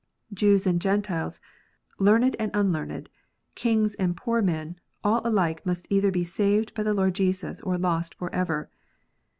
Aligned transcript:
Jews 0.33 0.65
and 0.65 0.81
Gentiles, 0.81 1.39
learned 1.99 2.35
and 2.39 2.49
unlearned, 2.55 3.07
kings 3.53 3.93
and 3.93 4.17
poor 4.17 4.41
men, 4.41 4.79
all 5.03 5.21
alike 5.23 5.63
must 5.63 5.85
either 5.91 6.09
be 6.09 6.23
saved 6.23 6.73
by 6.73 6.81
the 6.81 6.95
Lord 6.95 7.13
Jesus, 7.13 7.61
or 7.61 7.77
lost 7.77 8.15
for 8.15 8.33
ever. 8.33 8.71